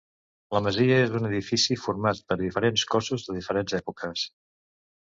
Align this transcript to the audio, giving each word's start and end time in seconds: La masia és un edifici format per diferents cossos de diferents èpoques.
La 0.55 0.61
masia 0.67 0.95
és 1.01 1.13
un 1.19 1.27
edifici 1.29 1.77
format 1.83 2.25
per 2.33 2.39
diferents 2.43 2.89
cossos 2.95 3.31
de 3.31 3.39
diferents 3.41 3.79
èpoques. 3.83 4.31